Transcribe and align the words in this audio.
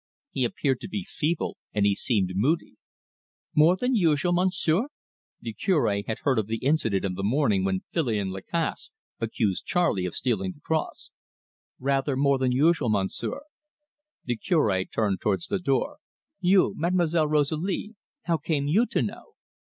"He 0.31 0.45
appeared 0.45 0.81
to 0.81 0.89
be 0.89 1.03
feeble, 1.07 1.57
and 1.75 1.85
he 1.85 1.93
seemed 1.93 2.31
moody." 2.33 2.75
"More 3.53 3.77
than 3.77 3.93
usual, 3.93 4.33
Monsieur?" 4.33 4.87
The 5.41 5.53
Cure 5.53 6.01
had 6.07 6.17
heard 6.23 6.39
of 6.39 6.47
the 6.47 6.57
incident 6.57 7.05
of 7.05 7.13
the 7.13 7.21
morning 7.21 7.63
when 7.63 7.83
Filion 7.93 8.31
Lacasse 8.31 8.89
accused 9.19 9.67
Charley 9.67 10.07
of 10.07 10.15
stealing 10.15 10.53
the 10.53 10.59
cross. 10.61 11.11
"Rather 11.77 12.17
more 12.17 12.39
than 12.39 12.51
usual, 12.51 12.89
Monsieur." 12.89 13.41
The 14.25 14.37
Cure 14.37 14.85
turned 14.85 15.21
towards 15.21 15.45
the 15.45 15.59
door. 15.59 15.99
"You, 16.39 16.73
Mademoiselle 16.75 17.27
Rosalie, 17.27 17.93
how 18.23 18.37
came 18.37 18.65
you 18.65 18.87
to 18.87 19.03
know?" 19.03 19.33